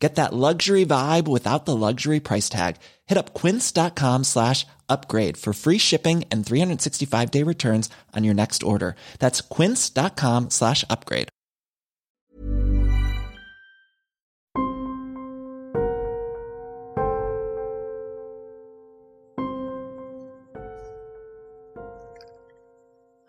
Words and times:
Get 0.00 0.16
that 0.16 0.32
luxury 0.32 0.86
vibe 0.86 1.28
without 1.28 1.66
the 1.66 1.76
luxury 1.76 2.20
price 2.20 2.48
tag. 2.48 2.76
Hit 3.04 3.18
up 3.18 3.34
quince.com 3.34 4.24
slash 4.24 4.66
upgrade 4.88 5.36
for 5.36 5.52
free 5.52 5.76
shipping 5.76 6.24
and 6.32 6.44
365 6.44 7.30
day 7.30 7.44
returns 7.44 7.90
on 8.16 8.24
your 8.24 8.34
next 8.34 8.62
order. 8.62 8.96
That's 9.20 9.42
quince.com 9.44 10.48
slash 10.50 10.84
upgrade. 10.88 11.28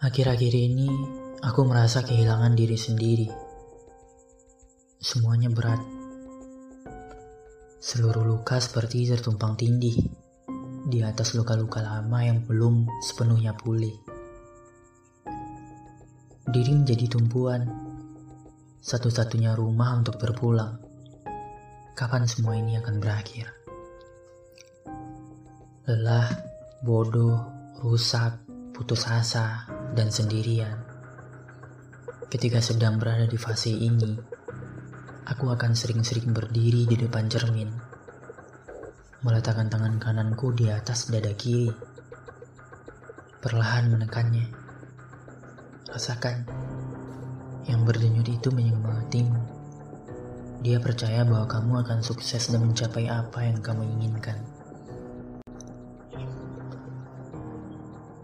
Akhir-akhir 0.01 0.53
ini 0.57 0.89
aku 1.45 1.61
merasa 1.61 2.01
kehilangan 2.01 2.57
diri 2.57 2.73
sendiri. 2.73 3.29
Semuanya 4.97 5.53
berat. 5.53 6.00
Seluruh 7.81 8.21
luka 8.21 8.61
seperti 8.61 9.09
tertumpang 9.09 9.57
tindih 9.57 9.97
di 10.85 11.01
atas 11.01 11.33
luka-luka 11.33 11.81
lama 11.81 12.21
yang 12.21 12.45
belum 12.45 12.85
sepenuhnya 13.01 13.57
pulih. 13.57 13.97
Diri 16.45 16.77
menjadi 16.77 17.09
tumpuan, 17.09 17.65
satu-satunya 18.85 19.57
rumah 19.57 19.97
untuk 19.97 20.21
berpulang. 20.21 20.77
Kapan 21.97 22.29
semua 22.29 22.53
ini 22.53 22.77
akan 22.77 23.01
berakhir? 23.01 23.49
Lelah, 25.89 26.29
bodoh, 26.85 27.49
rusak, 27.81 28.45
putus 28.77 29.09
asa, 29.09 29.65
dan 29.97 30.13
sendirian. 30.13 30.85
Ketika 32.29 32.61
sedang 32.61 33.01
berada 33.01 33.25
di 33.25 33.41
fase 33.41 33.73
ini, 33.73 34.21
aku 35.27 35.53
akan 35.53 35.77
sering-sering 35.77 36.33
berdiri 36.33 36.89
di 36.89 36.95
depan 36.97 37.29
cermin, 37.29 37.69
meletakkan 39.21 39.69
tangan 39.69 40.01
kananku 40.01 40.49
di 40.55 40.71
atas 40.73 41.13
dada 41.13 41.29
kiri, 41.37 41.69
perlahan 43.41 43.93
menekannya. 43.93 44.49
Rasakan, 45.91 46.47
yang 47.67 47.83
berdenyut 47.83 48.25
itu 48.31 48.47
menyemangatimu. 48.49 49.37
Dia 50.61 50.77
percaya 50.77 51.25
bahwa 51.25 51.49
kamu 51.49 51.73
akan 51.83 51.99
sukses 52.05 52.47
dan 52.53 52.63
mencapai 52.63 53.09
apa 53.09 53.43
yang 53.43 53.59
kamu 53.59 53.83
inginkan. 53.97 54.37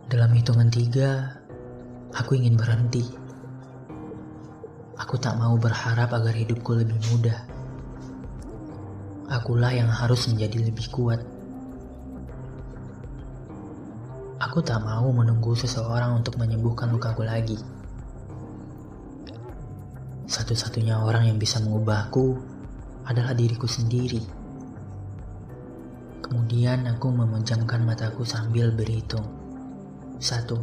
Dalam 0.07 0.31
hitungan 0.31 0.71
tiga, 0.71 1.43
aku 2.15 2.39
ingin 2.39 2.55
berhenti. 2.55 3.27
Aku 4.97 5.13
tak 5.21 5.37
mau 5.37 5.53
berharap 5.61 6.09
agar 6.09 6.33
hidupku 6.33 6.73
lebih 6.73 6.97
mudah. 7.13 7.37
Akulah 9.29 9.69
yang 9.69 9.93
harus 9.93 10.25
menjadi 10.25 10.73
lebih 10.73 10.89
kuat. 10.89 11.21
Aku 14.41 14.65
tak 14.65 14.81
mau 14.81 15.05
menunggu 15.13 15.53
seseorang 15.53 16.17
untuk 16.17 16.41
menyembuhkan 16.41 16.89
lukaku 16.89 17.21
lagi. 17.21 17.61
Satu-satunya 20.27 20.97
orang 20.97 21.29
yang 21.29 21.37
bisa 21.37 21.61
mengubahku 21.61 22.35
adalah 23.05 23.31
diriku 23.31 23.69
sendiri. 23.69 24.19
Kemudian 26.25 26.83
aku 26.91 27.07
memejamkan 27.13 27.87
mataku 27.87 28.27
sambil 28.27 28.73
berhitung. 28.75 29.23
Satu, 30.19 30.59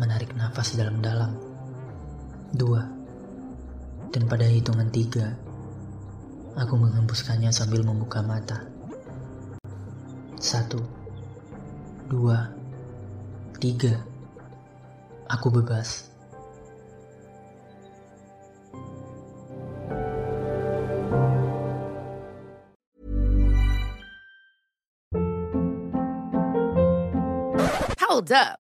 menarik 0.00 0.32
nafas 0.32 0.72
dalam-dalam. 0.78 1.43
Dua, 2.54 2.86
dan 4.14 4.30
pada 4.30 4.46
hitungan 4.46 4.86
tiga, 4.94 5.34
aku 6.54 6.78
menghembuskannya 6.78 7.50
sambil 7.50 7.82
membuka 7.82 8.22
mata. 8.22 8.62
Satu, 10.38 10.78
dua, 12.06 12.54
tiga, 13.58 13.98
aku 15.26 15.50
bebas. 15.50 16.06
Hold 27.98 28.30
up. 28.30 28.63